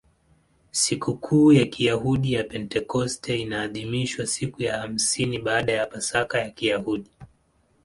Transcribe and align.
Sikukuu 0.71 1.51
ya 1.51 1.65
Kiyahudi 1.65 2.33
ya 2.33 2.43
Pentekoste 2.43 3.39
inaadhimishwa 3.39 4.25
siku 4.25 4.63
ya 4.63 4.77
hamsini 4.77 5.39
baada 5.39 5.73
ya 5.73 5.85
Pasaka 5.87 6.39
ya 6.39 6.49
Kiyahudi. 6.49 7.09